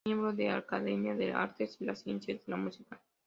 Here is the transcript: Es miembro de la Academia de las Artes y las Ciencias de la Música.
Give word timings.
Es 0.03 0.07
miembro 0.09 0.33
de 0.33 0.47
la 0.47 0.57
Academia 0.57 1.13
de 1.13 1.27
las 1.29 1.35
Artes 1.37 1.77
y 1.79 1.85
las 1.85 1.99
Ciencias 2.01 2.39
de 2.43 2.49
la 2.49 2.57
Música. 2.57 2.99